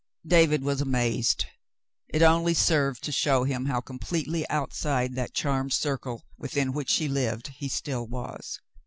David 0.25 0.63
was 0.63 0.81
amazed. 0.81 1.45
It 2.09 2.23
only 2.23 2.55
served 2.55 3.03
to 3.03 3.11
show 3.11 3.43
him 3.43 3.65
how 3.67 3.81
completely 3.81 4.49
outside 4.49 5.13
that 5.13 5.35
charmed 5.35 5.73
circle 5.73 6.23
within 6.39 6.73
which 6.73 6.89
she 6.89 7.07
lived 7.07 7.49
he 7.59 7.67
still 7.67 8.07
was. 8.07 8.59